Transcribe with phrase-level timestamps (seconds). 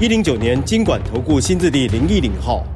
[0.00, 2.66] 一零九年金管投顾新字第零一零号。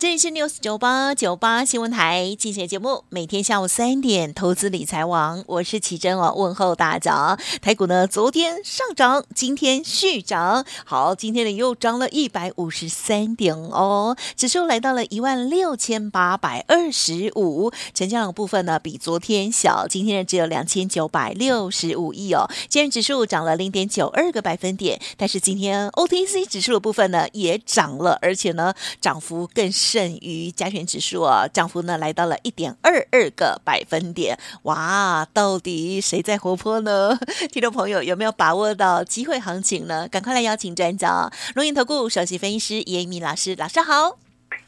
[0.00, 7.38] 这里是 News 九八九八新闻台，进行节目，每天下午三点，投资理财王，我是奇珍哦，问候大家。
[7.60, 29.89] 台股呢，昨天上涨，今天续涨，好，今天呢又涨了一百五十三点哦，指数来到了一万六千八百二十五，成交量部分呢比昨天小，今天呢只有两千九百六十五亿哦，今日指数涨了零点九二个百分点，但是今天 OTC 指数的部分呢也涨了，而且呢涨幅更是。
[29.90, 34.38] 剩余加权指数啊，涨幅呢来到了一点二二个百分点。
[34.62, 37.18] 哇，到底谁在活泼呢？
[37.50, 40.06] 听众朋友有没有把握到机会行情呢？
[40.06, 44.19] 赶快来邀请专家，龙垠投顾首席分析师叶一鸣老师，老师好。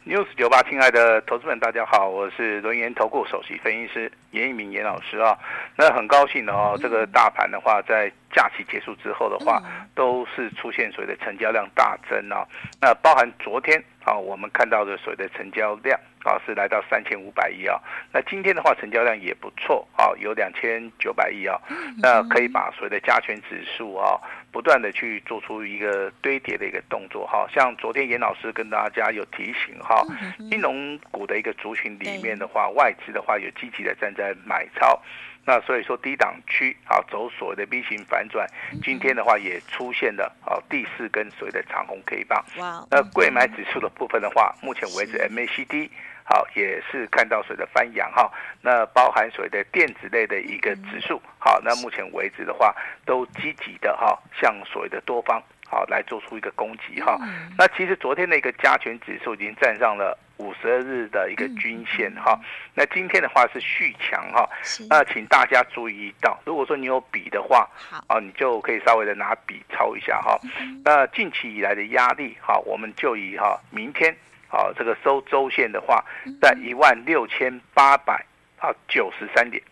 [0.05, 5.39] News 九八，亲爱的投资们，大家好，我是轮研投顾首席分析师严一鸣严老师啊。
[5.77, 9.62] 那很高兴的哦，这个大盘的话，在假期结束之后的话，
[9.95, 12.45] 都是出现所谓的成交量大增啊。
[12.80, 17.78] 那包含昨天啊，我们看到的所谓的成交量啊，是来到三千五百亿啊。
[18.12, 21.56] 那今天的话，成交量也不错啊，有两千九百亿啊。
[22.03, 24.19] 那可以把所谓的加权指数啊。
[24.53, 30.05] 不断的去做出一个堆叠的一个动作，哈，像昨天严老师跟大家有提醒，哈，
[30.50, 35.00] 金融股的一个族群里面的话，外资的话有积极的站在买超，
[35.45, 38.47] 那所以说低档区啊走所谓的 V 型反转，
[38.83, 42.45] 今天的话也出现了啊第四根所谓的长红 K 棒，
[42.91, 45.89] 那柜买指数的部分的话，目前为止 MACD。
[46.25, 48.31] 好，也是看到所谓的翻扬哈，
[48.63, 52.73] 那包含所谓的电子类的一个指数，好，那目前为止的话，
[53.05, 57.19] 都积极的哈，向所谓的多方好来做出一个攻击哈。
[57.58, 62.39] 那其实昨天的一个加权指数已经站上了五十二日的一个均线哈，
[62.75, 64.48] 那今天的话是续强哈，
[64.91, 67.69] 那请大家注意到，如果说你有笔的话，
[68.08, 70.39] 啊，你就可以稍微的拿笔抄一下哈。
[70.85, 74.14] 那近期以来的压力哈，我们就以哈明天。
[74.55, 76.05] 啊，这个收周线的话，
[76.39, 78.23] 在一万六千八百
[78.58, 79.63] 啊九十三点，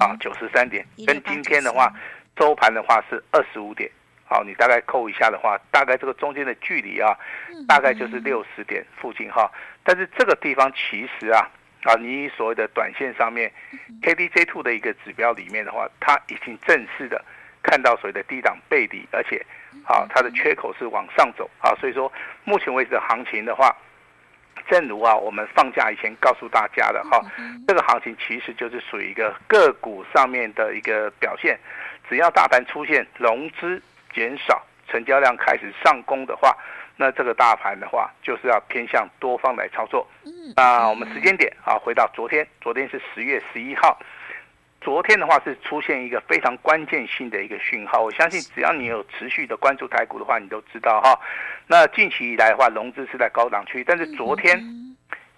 [0.00, 1.92] 啊九十三点，跟今天的话
[2.34, 3.90] 周盘的话是二十五点，
[4.28, 7.16] 好，你大概扣一下的话，大概这个中间的距离啊，
[7.68, 9.50] 大概就是六十点附近哈。
[9.84, 11.48] 但是这个地方其实啊，
[11.84, 13.52] 啊你所谓的短线上面
[14.02, 17.24] KDJ Two 的一个指标里面的话，它已经正式的
[17.62, 19.44] 看到所谓的低档背离，而且
[19.84, 22.12] 啊它的缺口是往上走啊，所以说
[22.44, 23.74] 目前为止的行情的话。
[24.68, 27.22] 正如啊，我们放假以前告诉大家的哈，
[27.68, 31.56] 这个行情其实就是属于一个个股上面的一个表现。
[32.08, 33.80] 只要大盘出现融资
[34.16, 36.56] 减少、成交量开始上攻的话，
[36.96, 40.08] 那这个大盘的话就是要偏向多方来操作。
[40.56, 43.98] 那我们时间点啊，回到昨天，昨天是十月十一号。
[44.80, 51.18] 昨天的话是出现一个非常关键性的一个讯号，我相信只要你有持续的关注台股的话，你都知道哈。
[51.66, 54.58] 那近期以来的话，融资是在高档区，但是昨天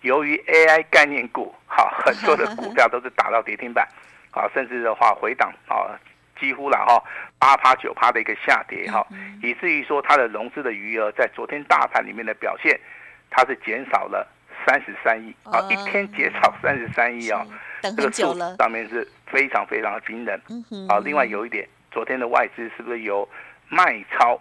[0.03, 3.89] 由于 AI 概念股，哈，很多的股票都是打到跌停板，
[4.33, 5.99] 啊，甚至的话回档啊，
[6.41, 7.03] 几乎了哈
[7.39, 9.07] 八趴九趴的一个下跌哈，
[9.43, 12.79] 以至于说它的融资的余额在昨天大盘里面的表现，
[13.31, 14.27] 它是减少了
[14.67, 17.47] 三十三亿啊，一天减少三十三亿啊。
[17.81, 20.41] 这个数字上面是非常非常的惊人，
[20.89, 23.29] 啊，另外有一点，昨天的外资是不是由
[23.69, 24.41] 卖超，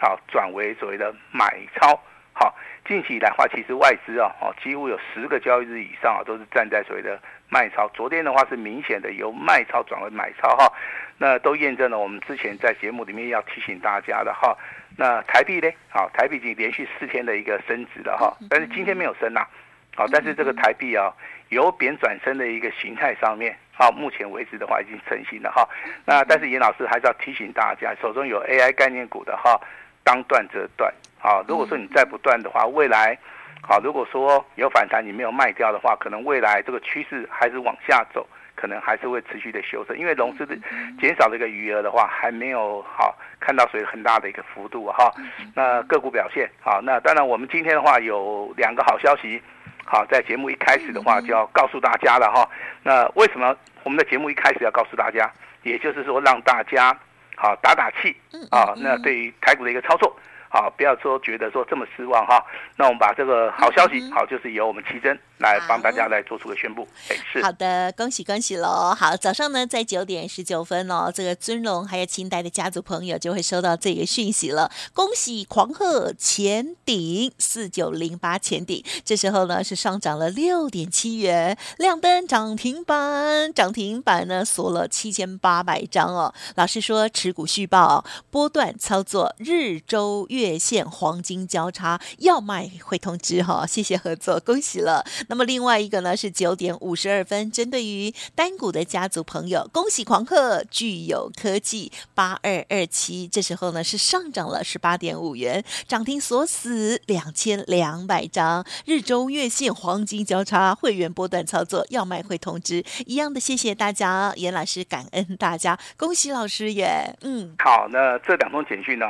[0.00, 2.00] 好转为所谓的买超？
[2.32, 2.54] 好，
[2.86, 7.88] 近期来的话，其实外资啊，哦，几乎有十个交易日以上啊，都是站在所谓的卖超。
[7.88, 10.72] 昨天的话是明显的由卖超转为买超哈，
[11.18, 14.56] 那都验证了我们之前在节目里面要提醒大家的哈。
[14.96, 15.70] 那台币呢？
[15.88, 19.46] 好，台币已经连续四天的一个升值了哈，但是今天没有升呐，
[19.94, 21.12] 好，但是这个台币啊。
[21.50, 25.66] 由贬转升的一个形态上面，好，目前为止的话已经成型了哈。
[26.04, 29.58] 那但是严老师还是要提醒大家，手中有 AI 概念股的哈，
[30.04, 30.92] 当断则断。
[31.18, 33.16] 好，如果说你再不断的话，未来，
[33.62, 40.56] 好，如果说有反弹你没有卖掉的话，可能未来这个趋势还是往下走，可能还是会持续的修正，因为融资的
[41.00, 45.12] 减少的一个余额的话，还没有好看到所以很大的一个幅度哈。
[45.54, 49.42] 那个股表现好，那当然我们今天的话有两个好消息。
[49.84, 52.48] 好，在节目一开始的话就要告诉大家了哈。
[52.82, 55.30] 那为什么我们的节目一开始要告诉大家？
[55.62, 56.96] 也就是说让大家
[57.36, 58.16] 好打打气
[58.50, 58.74] 啊。
[58.76, 60.14] 那对于台股的一个操作。
[60.50, 62.42] 好，不要说觉得说这么失望哈。
[62.76, 66.88] 那我们把这个好消息，好，就是由我们奇珍来帮大家来做出个宣布。
[67.10, 68.94] 哎，是好的，恭喜恭喜喽！
[68.98, 74.70] 好，早上呢在九点十九分哦，这个尊荣还有清代的家族朋友就会收到这个讯息了。
[74.94, 86.32] 恭喜狂贺前顶四九零八前顶，这时候呢是上涨了六点七元，亮灯涨停板，涨停板呢锁了七千八百张哦。
[86.54, 90.37] 老师说持股续报，波段操作，日周月。
[90.38, 95.04] 月线黄金交叉要卖会通知哈，谢谢合作，恭喜了。
[95.28, 119.06] 那么另外一个呢是九点五十二分，针对于单股的家族朋友，恭喜狂贺聚友科技八二二七，这时候呢是上涨了十八点五元，涨停锁死两千两百张，日周月线黄金交叉，会员波段操作要卖会通知，一样的谢谢大家，严老师感恩大家，恭喜老师耶，嗯，好，那这两通简讯呢？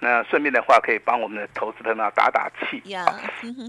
[0.00, 2.82] 那顺便的话，可以帮我们的投资朋友打打气。
[2.86, 3.06] Yeah.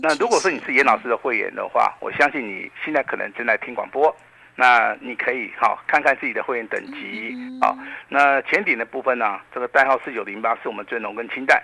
[0.01, 4.15] 那如果说你是严老师的会员的话，我相信你现在可能正在听广播。
[4.55, 7.35] 那你可以好看看自己的会员等级。
[7.61, 7.75] 好，
[8.09, 11.63] 那前顶的部分呢，这个代号四九零八是我们尊龙跟清代。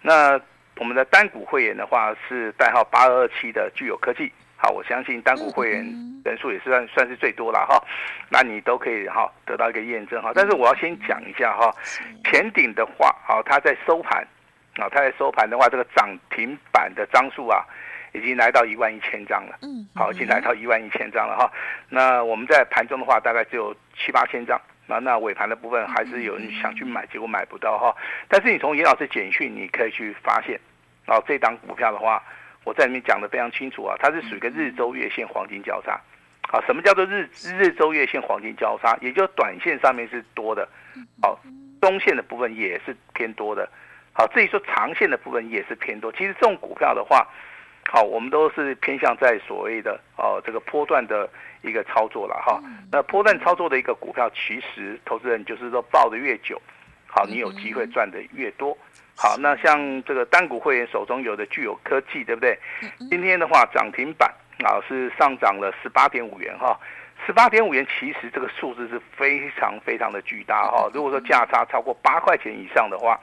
[0.00, 0.40] 那
[0.78, 4.32] 我们的单股会员的话是代号八二二七的具有科技。
[4.62, 5.82] 好，我相信单股会员
[6.22, 7.82] 人数也是算算是最多了哈，
[8.28, 10.32] 那你都可以哈得到一个验证哈。
[10.34, 11.74] 但是我要先讲一下哈，
[12.24, 14.22] 前顶的话，好，它在收盘，
[14.76, 17.64] 啊，它在收盘的话，这个涨停板的张数啊，
[18.12, 21.50] 已经来到一万一千张了，嗯，好，已经来到一万一千张了哈。
[21.88, 27.96] 那我们在盘中的话，大概只有七八千张，那那尾盘的部分还是有人想去买，结果买不到哈。
[28.28, 30.60] 但是你从严老师简讯，你可以去发现，
[31.06, 32.22] 哦，这档股票的话。
[32.64, 35.98] 我在里面讲的非常清楚啊，它是属于一个日周月线黄金交叉，
[36.48, 38.96] 好，什么叫做日日周月线黄金交叉？
[39.00, 40.68] 也就是短线上面是多的，
[41.22, 41.38] 好，
[41.80, 43.68] 中线的部分也是偏多的，
[44.12, 46.12] 好，至于说长线的部分也是偏多。
[46.12, 47.26] 其实这种股票的话，
[47.90, 51.28] 好，我们都是偏向在所谓的哦这个波段的
[51.62, 52.60] 一个操作了哈。
[52.92, 56.60] 那波段操作的一个股票，其实投资人就是说抱得越久，
[57.06, 58.76] 好，你有机会赚得越多。
[59.22, 62.58] 好，那像这个单股会员手中有的具有科技，对不对？
[63.10, 64.32] 今天的话涨停板
[64.64, 66.80] 啊是上涨了十八点五元哈，
[67.26, 70.88] 十八点五元其实这个数字是非常非常的巨大哈。
[70.94, 73.20] 如果说价差超过八块钱以上的话，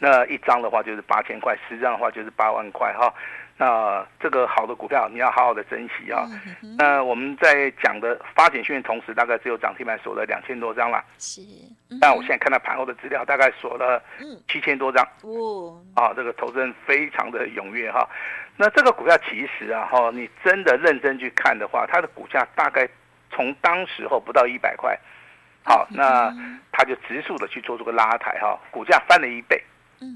[0.00, 3.14] 那一张的话就是八千块，十张的话就是八万块哈。
[3.60, 6.24] 那这个好的股票，你要好好的珍惜啊。
[6.78, 11.04] 那我们在讲的发简讯的同时，大概只有涨停板锁了两千多张了。
[11.18, 11.42] 是。
[12.00, 14.00] 但我现在看到盘后的资料，大概锁了
[14.46, 15.04] 七千多张。
[15.22, 15.76] 哦。
[15.96, 18.08] 啊，这个投资人非常的踊跃哈。
[18.56, 22.88] 那这个股票其实啊哈，你真的认真去看的话，它的股价大概
[23.32, 24.96] 从当时候不到一百块，
[25.64, 26.32] 好，那
[26.70, 29.60] 它就急速的去做这个拉抬哈，股价翻了一倍。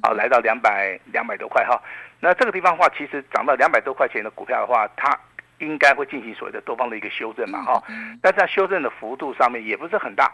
[0.03, 1.81] 好，来到两百两百多块哈。
[2.21, 5.19] 那这个地方的话，其实涨到两百多块钱的股票的话，它
[5.59, 7.83] 应该会进行所谓的多方的一个修正嘛，哈。
[8.21, 10.31] 但是在修正的幅度上面也不是很大，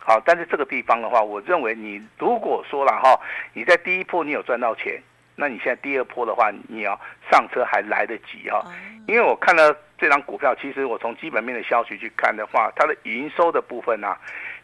[0.00, 3.20] 好，但是这个地方的话，我认为你如果说了哈，
[3.52, 5.00] 你在第一波你有赚到钱，
[5.34, 6.98] 那你现在第二波的话，你要
[7.30, 8.64] 上车还来得及哈。
[9.06, 14.16] 因为我看了这张股票，其实我从基本面的消息去看的话，它的营收的部分啊，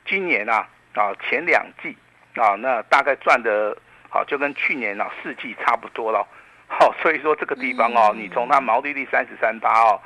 [0.07, 1.97] 今年啊啊前两季
[2.35, 3.77] 啊，那大概赚的，
[4.13, 6.27] 好就跟去年啊四季差不多了。
[6.69, 10.01] 好，所以说这个地方哦，你从它毛利率三十三八哦，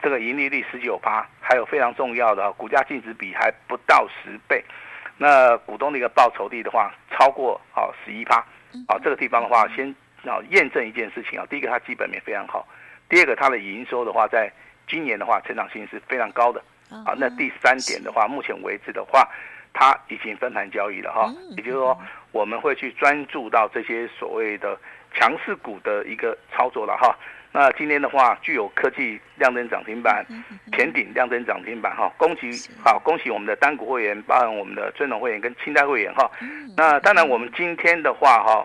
[0.00, 4.64] 这个盈利率十九趴，还有非常重要的股价净值比还不到十倍，
[5.16, 8.44] 那股东的一个报酬率的话超过好十一趴，
[8.88, 12.66] 好，这个地方的话先要验证一件事情啊，第一个它基本面非常好，
[13.08, 14.52] 第二个它的营收的话在
[14.88, 16.60] 今年的话成长性是非常高的，
[16.90, 19.28] 啊，那第三点的话，目前为止的话，
[19.72, 21.96] 它已经分盘交易了哈，也就是说
[22.32, 24.78] 我们会去专注到这些所谓的。
[25.12, 27.12] 强势股的一个操作了哈，
[27.50, 30.24] 那今天的话，具有科技亮灯涨停板，
[30.72, 36.30] 前顶亮灯涨停板哈，恭喜好，恭喜我们的单股会员，包含我们的尊荣会员跟清代会员哈。
[36.76, 38.64] 那当然，我们今天的话哈，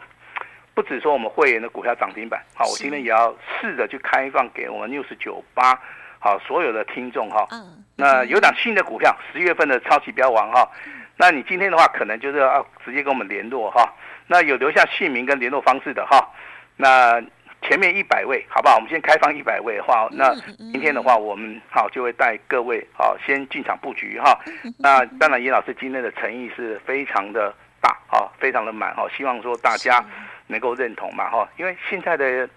[0.75, 5.73] 不只说我们会员的股票涨停板，好，我今天也要试着去开放给我们 News 九八
[6.19, 7.47] 好所有的听众哈。
[7.95, 10.69] 那有档新的股票，十月份的超级标王哈，
[11.17, 13.93] 那你今天的话，可能就是要直接跟我们联络哈。
[14.27, 16.27] 那有留下姓名跟联络方式的哈，
[16.75, 17.21] 那
[17.61, 18.75] 前面一百位，好不好？
[18.75, 20.33] 我们先开放一百位的话，那
[20.71, 24.37] 明天的话，我们好就会带各位好先进场布局哈。
[24.77, 30.03] 那当然，严老师今天的诚意是非常的大哈，非常的满哈，希望说大家
[30.47, 32.49] 能够认同嘛哈，因为现在的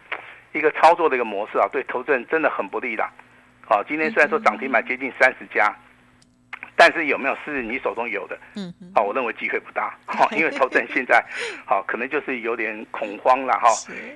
[0.53, 3.09] 一个操作的一个模式啊，对投资人真的很不利的。
[3.67, 5.75] 好，今天虽然说涨停板接近三十家，
[6.78, 8.38] 但是有没有是你手中有的？
[8.54, 11.23] 嗯，好，我认为机会不大， 哈，因为投资人现在，
[11.66, 13.68] 好，可能就是有点恐慌了，哈，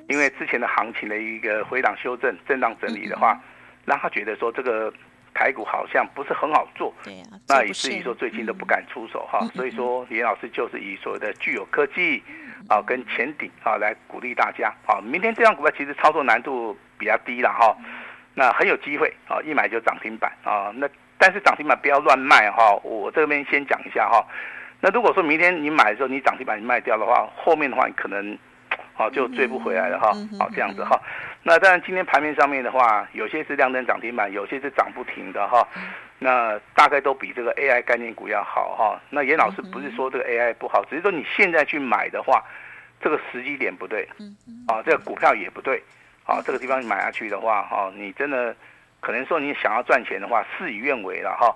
[0.09, 3.37] 因为之前的行情的一个回档修正、震荡整理的话，
[3.85, 4.95] 让他觉得说这个
[5.35, 12.23] 台股好像不是很好做，对啊，那以至于说最近都不敢出手，哈，所以说严老师就是以所谓的具有科技，
[12.69, 17.76] 啊，跟前顶啊来鼓励大家，啊，明天这张股票其实操作难度比较低了，哈，
[18.35, 20.89] 那很有机会，啊，一买就涨停板，啊，那。
[21.19, 24.27] 但是涨停板不要乱卖哈，我这边先讲一下哈。
[24.81, 28.37] 那如果说明天你买的时候你涨停板你卖掉的话，后面的话你可能，
[28.93, 30.11] 好就追不回来了哈。
[30.37, 31.01] 好这样子哈。
[31.45, 35.65] 那当然今天盘面上面的话，有些是亮灯涨停板，有些是涨不停的哈。
[36.19, 39.01] 那大概都比这个 AI 概念股要好哈。
[39.09, 42.43] 那严老师不是说这个 AI 不好，只是说你现在去买的话，
[43.01, 44.09] 这个时机点不对，
[44.67, 45.81] 啊，这个股票也不对，
[46.25, 48.55] 啊，这个地方你买下去的话，哈，你真的。
[49.05, 51.52] 可能说你想要赚钱的话，事与愿违了哈。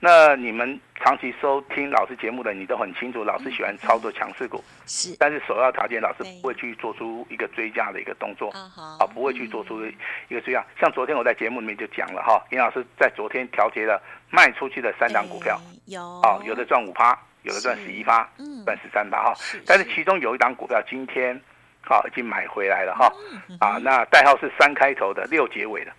[0.00, 5.14] 那你们长期收听老师节目的，你都很清楚，老师喜欢操作强势股，是。
[5.16, 8.50] 但是首要条件，老师不会去做出一个追加的一个动作，
[8.98, 9.80] 啊，不会去做出
[10.26, 10.64] 一个追加。
[10.80, 15.56] 像昨天我在节目里面就讲了哈，严老师在昨天调节了卖出去的三档股票，
[15.86, 18.28] 有，啊，有的赚五趴，有的赚十一趴，
[18.64, 19.32] 赚十三趴哈。
[19.64, 21.40] 但是其中有一档股票今天，
[21.88, 23.10] 好，已经买回来了哈，
[23.58, 25.92] 啊，那代号是三开头的六结尾的。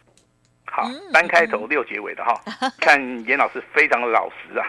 [0.72, 2.40] 好，三开头六结尾的哈，
[2.80, 4.60] 看严老师非常的老实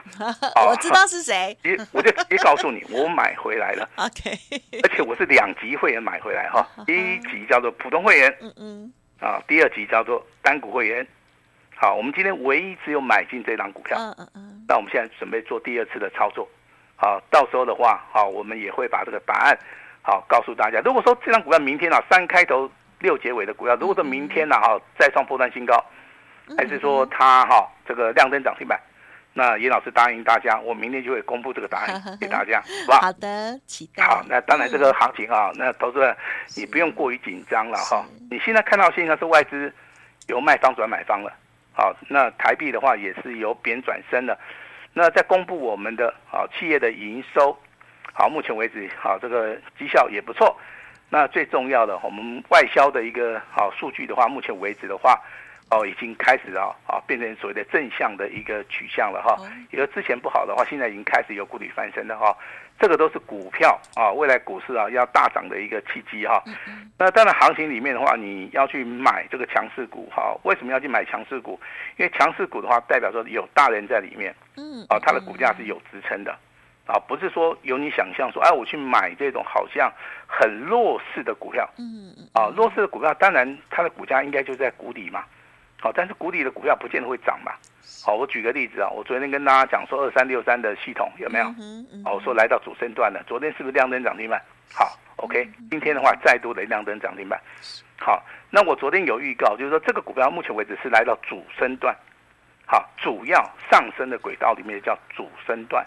[0.57, 0.65] 啊。
[0.67, 1.55] 我知道是谁，
[1.93, 3.87] 我就直接告诉你，我买回来了。
[3.97, 4.31] OK，
[4.83, 11.07] 而且我是两级会员买回来哈，第一级叫做普通会员，嗯嗯，啊，第二级叫做单股会员。
[11.77, 16.49] 好，我们今天唯一只有买进这档股票，嗯嗯嗯，那我们现在准备做第二次的操作。
[16.97, 19.59] 好，到时候的话，好，我们也会把这个答案
[20.11, 20.81] 好告诉大家。
[20.85, 22.71] 如果说这张股票明天啊，三开头。
[23.03, 25.83] 六结尾的股票，如果说明天呢哈再创波段新高，
[26.55, 28.79] 还是说它哈这个亮灯涨停板，
[29.33, 32.99] 那严老师答应大家，我明天就会公布这个答案 给大家，好吧？
[33.07, 34.05] 好的，期待。
[34.05, 36.15] 好，那当然这个行情啊，那投资人
[36.59, 38.05] 你不用过于紧张了哈。
[38.31, 39.73] 你现在看到现在是外资
[40.27, 41.33] 由卖方转买方了，
[41.73, 44.39] 好，那台币的话也是由贬转升了。
[44.93, 47.59] 那在公布我们的啊企业的营收，
[48.13, 50.57] 好，目前为止好这个绩效也不错。
[51.09, 55.21] 那最重要的，我们外销的一个好数据的话，目前为止的话，
[55.71, 59.37] 哦，已经开始啊啊，变成所谓的正向的一个取向了哈。
[59.73, 62.37] 因为之前不好的话，现在已经开始有谷底翻身了哈。
[62.79, 66.43] 这个都是股票啊，未来股市啊要大涨的一个契机哈。
[66.97, 70.35] 那当然，行情里面的话，你要去买这个强势股哈。
[70.45, 71.61] 为什么要去买强势股？
[71.99, 76.35] 因为强势股的话，代表说有大人在里面，嗯，啊，它的股价是有支撑的。
[76.87, 79.93] 啊，不是说有你想象说，哎，我去买这种好像
[80.27, 85.25] 很弱势的股票，嗯嗯，啊，弱势的股票，当然它的股价应该就在谷底嘛，
[85.81, 87.53] 好，但是谷底的股票不见得会涨嘛，
[88.05, 91.45] 好，我举个例子啊，我昨天跟大家讲说二三六三的系统有没有？
[92.05, 94.43] 好，我说来到主升段了，昨天是不是亮灯涨停板？
[94.75, 97.41] 好，OK，今天的话再度的亮灯涨停板，
[97.99, 98.21] 好，
[98.51, 101.95] 那我昨天有预告，就是说这个股票目前为止是来到主升段，
[102.71, 105.85] 好，主要上升的轨道里面叫主升段。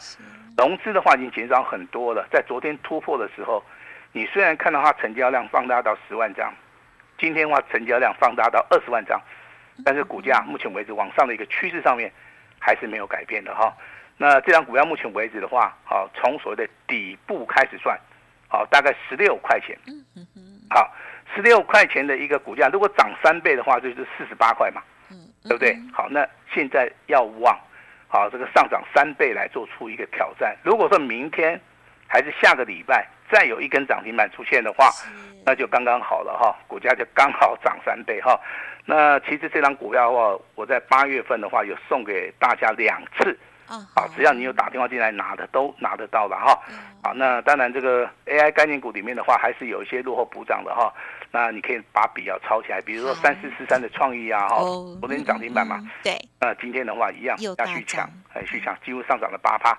[0.58, 3.64] 融资的话已经减少很多了，在昨天突破的时候，
[4.12, 6.54] 你虽然看到它成交量放大到十万张，
[7.18, 9.18] 今天的话成交量放大到二十万张，
[9.86, 12.12] 但是股价目前为止往上的一个趋势上面
[12.60, 13.74] 还是没有改变的哈。
[14.18, 17.98] 那这张股票目前为止的话，好，从所谓的底部开始算，
[18.50, 19.80] 好，大概十六块钱，
[20.70, 20.94] 好，
[21.34, 24.82] 十六块钱的一个股价，如果涨三倍的话，就是四十八块嘛，
[25.44, 25.78] 对不对？
[25.92, 27.58] 好，那现在要往。
[28.08, 30.56] 好，这个上涨三倍来做出一个挑战。
[30.64, 31.60] 如果说明天
[32.08, 34.92] 还是下个礼拜再有一根涨停板出现的话，
[35.44, 38.40] 那就刚刚好了哈，股价就刚好涨三倍哈。
[38.86, 43.38] 那其实这张股票的话，我在八月份的话有送给大家两次，
[43.94, 46.60] 啊，只要你有打电话进来拿的都拿得到了哈。
[47.04, 50.94] 好，那当然这个 AI 概念股里面的话，还是有一些落后补涨的哈。
[51.32, 54.58] 那你可以把笔要抄起来，比如说三四四三的创意啊，哈，
[55.02, 59.76] 昨天涨停板嘛，对，那今天的话一样要去抢，哎，去抢，几乎上涨了八趴。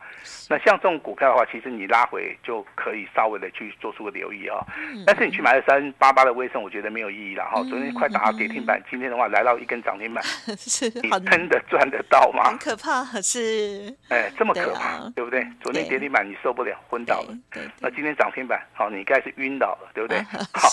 [0.50, 4.58] 那像这种股票的话，其实你拉回就可以稍微的去做出个留意啊。
[5.06, 7.62] 但是你去买了三八八的威盛，我觉得没有意义了哈。
[7.70, 10.24] 昨天快打到跌停板，今天的话来到一根涨停板，
[10.58, 12.50] 是，你真的赚得到吗？
[12.50, 15.46] 很可怕，是，哎，这么可怕，对不对？
[15.60, 17.36] 昨天跌停板你受不了，昏倒了，
[17.80, 20.20] 那今天涨停板，好，你应该是晕倒了，对不对？
[20.52, 20.68] 好，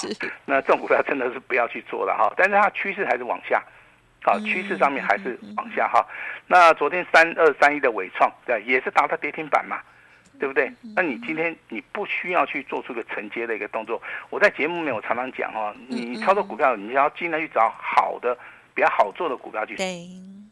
[0.46, 0.62] 那。
[0.62, 3.62] 这种股票真的是不要去做了哈，但是它趋势还是往下，
[4.24, 6.06] 好，趋势上面还是往下哈。
[6.46, 9.82] 那昨天三二三一的伟创，对，也是达到跌停板嘛，
[10.39, 10.72] 对不对？
[10.96, 14.01] 那你今天你不需要去做出个承接的一个动作。
[14.30, 18.38] 我在节目里面我常常讲哦，你操作股票，你要尽量去找好的、
[18.75, 19.75] 比较好做的股票去。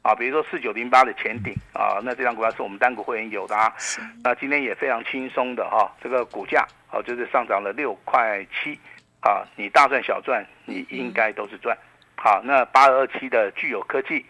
[0.10, 0.12] 对。
[0.12, 3.72] 啊，比如说四九零八的前顶啊，那这张股票是我们单股会员有的啊，
[4.24, 8.80] 那今天也非常轻松的哈，这个股价啊就是上涨了六块七
[9.22, 11.78] 啊，你大赚小赚，你应该都是赚。
[12.16, 14.26] 好，那八二二七的聚友科技，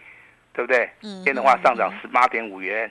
[0.52, 0.88] 对不对？
[1.00, 2.90] 今天的话上涨十八点五元。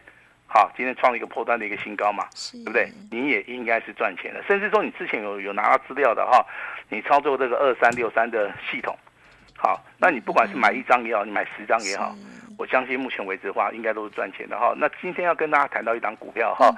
[0.52, 2.92] 好，今天创了一个破端的一个新高嘛，对不对？
[3.12, 6.44] 你也应该是赚钱的，甚至说你之前有有拿到资料的哈，
[6.90, 8.98] 你操作这个二三六三的系统，
[9.56, 12.16] 好，那你不管是买一张也好，你买十张也好，
[12.60, 14.74] 我相信目前为止的话，应该都是赚钱的哈。
[14.76, 16.70] 那今天要跟大家谈到一档股票哈，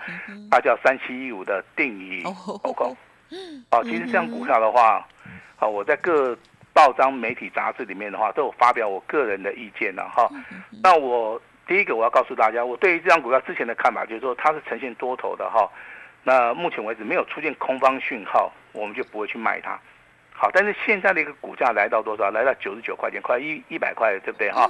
[0.51, 2.95] 它叫三七一五的定义 OCO，
[3.71, 5.03] 好，其实这张股票的话，
[5.57, 6.37] 好，我在各
[6.71, 10.29] 报章媒体杂志里面的话，都有发表我个人的意见了哈。
[10.83, 11.41] 那我。
[11.67, 15.69] 第一个我要告诉大家，我对于这张股票之前的看法就是说它是呈现多头的哈。
[16.21, 19.79] 那目前为止没有出现空方讯号，我们就不会去卖它。
[20.41, 22.31] 好，但是现在的一个股价来到多少？
[22.31, 24.67] 来到九十九块钱，快一一百块，对不对哈？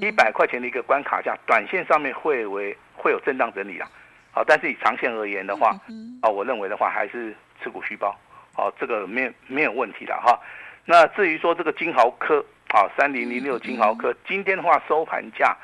[0.00, 3.86] 一百块钱的一个关卡价，短线上面会为会有震荡整理啊。
[4.32, 5.76] 好，但是以长线而言的话，
[6.22, 8.18] 啊，我认为的话还是持股续抱。
[8.54, 10.40] 好，这个没有没有问题的哈。
[10.86, 15.54] 那至于说这个金豪科啊，三零零六金豪科，今天的话收盘价。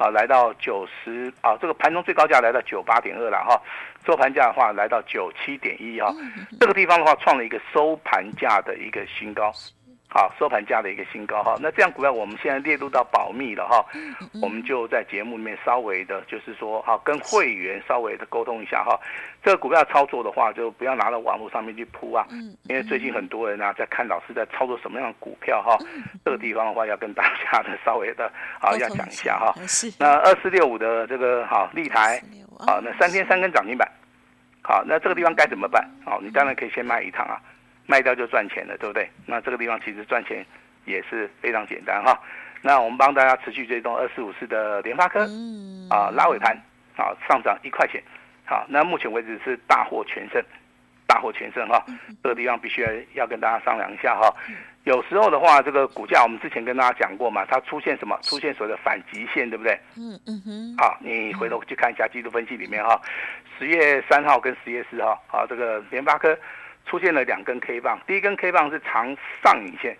[0.00, 3.60] 啊，来到九十啊，这个盘中最高价来到九八点二了哈，
[4.06, 6.10] 收盘价的话来到九七点一哈，
[6.58, 9.52] 这个地方的话创了一个收盘价的一个新高。
[10.12, 13.84] 好，收盘价的一个新高哈，那这样股票我们现在列入到保密了哈，
[14.42, 18.98] 我们就在节目里面稍微的，就是说哈，跟会员稍微的沟通一下哈，
[19.42, 22.26] 这个股票操作的话，就不要拿到网络上面去铺啊，
[22.64, 25.78] 因为最近很多人啊在看老师在操作什么样的股票哈，
[26.24, 28.26] 这个地方的话要跟大家的稍微的
[28.60, 29.54] 啊要讲一下哈，
[29.98, 30.20] 那。
[30.20, 32.22] 二四六五的这个好立台，
[32.58, 33.90] 好，那三天三根涨停板，
[34.62, 35.88] 好，那这个地方该怎么办？
[36.04, 37.40] 好，你当然可以先卖一趟啊。
[37.90, 39.10] 卖掉就赚钱了，对不对？
[39.26, 40.46] 那这个地方其实赚钱
[40.84, 42.16] 也是非常简单哈。
[42.62, 45.26] 那我们帮大家持续追踪二四五四的联发科，
[45.90, 46.56] 啊拉尾盘
[46.96, 48.00] 啊上涨一块钱，
[48.44, 50.40] 好，那目前为止是大获全胜，
[51.04, 51.84] 大获全胜哈。
[52.22, 54.32] 这个地方必须要要跟大家商量一下哈。
[54.84, 58.16] 有时候的话，这个股价我们之前跟大家讲过嘛，它出现什么？
[58.22, 59.78] 出现所谓的反极线，对不对？
[59.96, 60.76] 嗯嗯哼。
[60.78, 63.00] 好，你回头去看一下技术分析里面哈，
[63.58, 66.38] 十月三号跟十月四号，好，这个联发科。
[66.86, 69.96] 出现了两根 K 棒，第一根 K 棒是长上影线，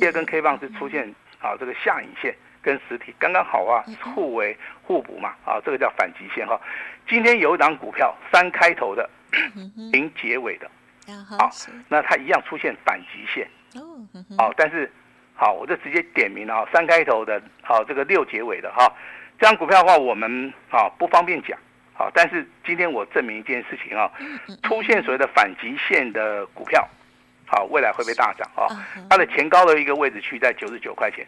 [0.00, 1.08] 第二根 K 棒是出现
[1.40, 3.84] 啊这个下影线，跟实体刚刚好啊，
[4.14, 6.60] 互为互补嘛，啊这个叫反极线哈。
[7.08, 9.08] 今天有一档股票三开头的，
[9.92, 10.68] 零结尾的，
[11.38, 11.50] 好，
[11.88, 13.48] 那它一样出现反极线，
[14.38, 14.90] 哦，但是
[15.34, 18.92] 好，我就直接点名了啊，三开头的，好这个六结尾的哈，
[19.38, 21.56] 这张股票的话我们啊不方便讲。
[21.94, 24.10] 好，但是今天我证明一件事情啊，
[24.64, 26.86] 出现所谓的反极限的股票，
[27.46, 28.66] 好，未来会被大涨啊？
[29.08, 31.24] 它的前高的一个位置区在九十九块钱，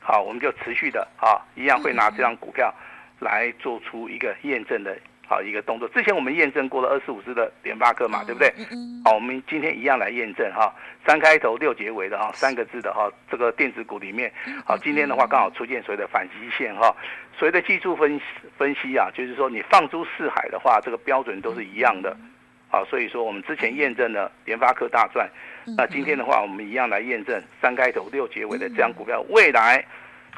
[0.00, 2.74] 好，我们就持续的啊，一样会拿这张股票
[3.20, 4.96] 来做出一个验证的。
[5.28, 8.50] 好一个动作，之前我们验证过了二十五只的联发科嘛，对不对？
[9.04, 10.74] 好，我们今天一样来验证哈，
[11.06, 14.32] 三开头六结尾的哈，三个字的哈，这个电子股里面，
[14.64, 16.96] 好，今天的话刚好出现所谓的反击线哈，
[17.36, 18.18] 所谓的技术分
[18.56, 22.16] 分析啊，就是说你放诸四海的话，这个标准都是一样的，
[22.70, 25.28] 好，所以说我们之前验证了联发科大赚，
[25.76, 29.84] 那今天的话我们一样来验证三开头六结尾的这样股票未来。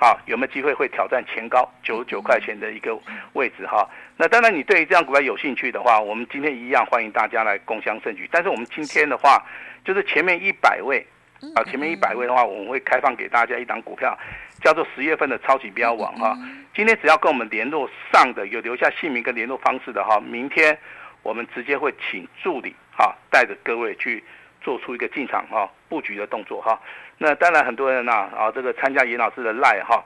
[0.01, 2.99] 好，有没有机会会挑战前高九十九块钱的一个
[3.35, 3.87] 位置哈？
[4.17, 8.27] 那当然，你对于这样股票有兴趣的话，我们今天一样欢迎大家来共襄盛举。
[8.33, 9.45] 但是我们今天的话，
[9.85, 11.07] 就是前面一百位
[11.55, 14.19] 啊，前面一百位的话，我们会开放给大家一档股票，
[14.63, 16.35] 叫做十月份的超级标王哈。
[16.75, 20.79] 今天只要跟我们联络上的，有留下姓名跟联络方式的哈，明天
[21.23, 24.25] 我们直接会请助理哈，带着各位去
[24.61, 26.79] 做出一个进场哈布局的动作哈。
[27.18, 30.03] 那当然很多人呐啊，啊，这个参加严老师的赖哈，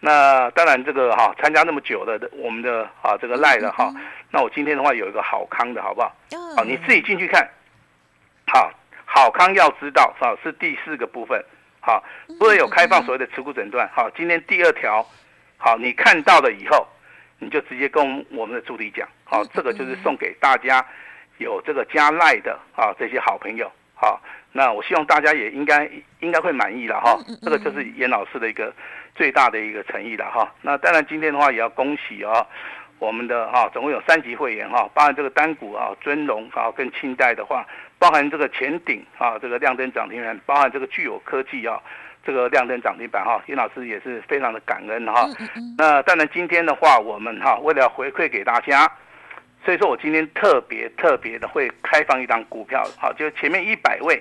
[0.00, 3.92] 那当然这个哈参加那么久的我们的啊这个赖的哈，
[4.30, 6.14] 那我今天的话有一个好康的好不好？
[6.56, 7.48] 好，你自己进去看，
[8.46, 8.70] 好，
[9.06, 11.42] 好康要知道啊是第四个部分，
[11.80, 12.02] 好，
[12.38, 15.04] 不会有开放所谓的持股诊断，好，今天第二条，
[15.56, 16.86] 好，你看到了以后，
[17.38, 20.84] 你就直接跟我们的助理讲，好，这个就是送给大家
[21.38, 24.20] 有这个加赖的啊这些好朋友，好。
[24.50, 25.88] 那我希望大家也应该
[26.20, 28.72] 应该会满意了哈，这个就是严老师的一个
[29.14, 30.50] 最大的一个诚意了哈。
[30.62, 32.44] 那当然今天的话也要恭喜啊，
[32.98, 37.64] 我们的哈总共有三级会员哈，包含这个单股啊尊龙啊跟清代的话，
[37.98, 41.78] 包含这个前顶啊这个亮灯涨停板，包含这个具有科技啊
[42.24, 45.28] 这个亮灯涨停板哈，严老师也是非常的感恩哈。
[45.76, 48.90] 那当然今天的话我们哈为了回馈给大家。
[49.68, 54.18] 所以说我今天特别特别的会开放一档股票，好，就前面一百位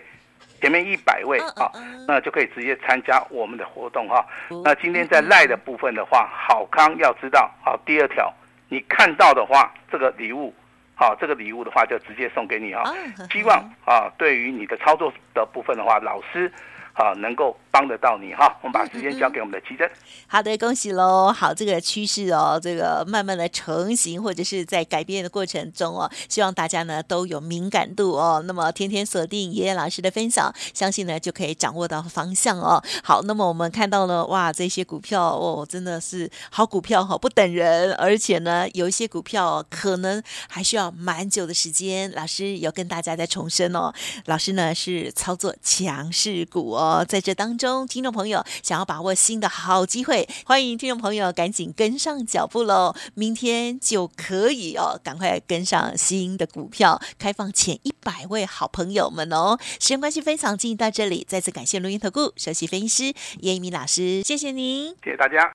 [0.60, 1.71] 前面一百位啊，
[2.05, 4.27] 那就可以直接参加我们的活动哈。
[4.62, 8.29] 那今天在赖的部分的话，好康要知道好，第二条，
[8.67, 10.53] 你看到的话，这个礼物，
[10.95, 12.83] 好，这个礼物的话就直接送给你哈。
[13.31, 16.51] 希望啊，对于你的操作的部分的话，老师。
[16.97, 19.88] 啊，能够帮得到你哈，我们把时间交给我们的奇珍。
[20.25, 21.31] 好的，恭喜喽！
[21.31, 28.43] 好，这个趋势哦，这个慢慢的成型或者是在改变的过程中哦，希望大家呢都有敏感度哦。
[28.47, 32.83] 那么天天锁定爷爷老师的分享，相信呢就可以掌握到方向哦。
[33.03, 42.12] 好，那么我们看到了哇，这些股票哦，真的是好股票哈，不等人，而且呢有一些股票可能还需要蛮久的时间。
[42.13, 43.93] 老师有跟大家再重申哦，
[44.25, 46.87] 老师呢是操作强势股哦。
[47.08, 52.93] 在这当中，听众朋友想要把握新的好机会，欢迎听众朋友赶紧跟上脚步喽！
[53.13, 59.58] 明天就可以哦，赶快跟上新的股票，开放前一百位好朋友们哦。
[59.80, 65.52] 时间关系，分享进行到这里，再次感谢录音投顾首席分析师叶一鸣老师，谢谢您，谢谢大家。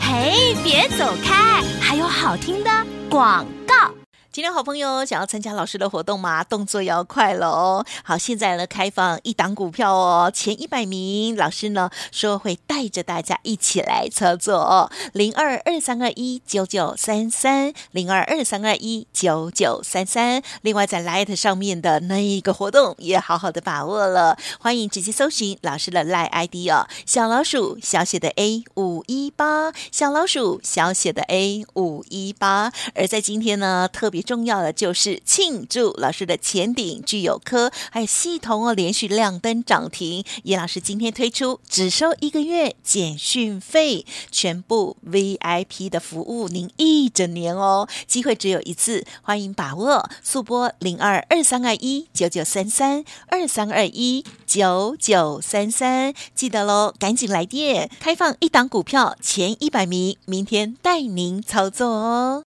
[0.00, 2.70] 嘿，别走开，还有好听的
[3.08, 3.99] 广告。
[4.32, 6.44] 今天好朋友想要参加老师的活动吗？
[6.44, 7.84] 动作要快了哦！
[8.04, 20.40] 好，现在呢开放一档股票哦，前一百名老师呢说会带着大家一起来操作哦，零二二三二一九九三三零二二三二一九九三三。
[20.62, 32.72] 另外在 Light 上面的那一个活动也好好的把握了，欢迎直接搜寻老师的 Light ID 哦，小老鼠小写的 A 五一八，小老鼠小写的 A 五一八。
[32.94, 34.19] 而在今天呢，特别。
[34.22, 40.24] 重要的就是庆祝老师的前顶具有科还有系统哦，连续亮灯涨停。
[40.44, 47.88] 叶老师今天推出只收一个月简讯费，全部 VIP 的服务，您一整年哦。
[48.06, 62.49] 机会只有一次，欢迎把握，速拨零二二三二一九九三三二三二一九九三三，记得喽，赶紧来电，开放一档股票前一百名，明天带您操作哦。